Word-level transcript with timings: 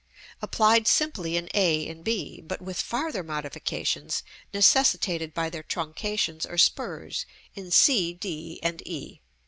applied 0.41 0.87
simply 0.87 1.37
in 1.37 1.47
a 1.53 1.87
and 1.87 2.03
b, 2.03 2.41
but 2.41 2.59
with 2.59 2.81
farther 2.81 3.21
modifications, 3.21 4.23
necessitated 4.51 5.31
by 5.31 5.47
their 5.47 5.61
truncations 5.61 6.43
or 6.43 6.57
spurs, 6.57 7.27
in 7.53 7.69
c, 7.69 8.11
d, 8.11 8.59
and 8.63 8.81
e. 8.87 9.19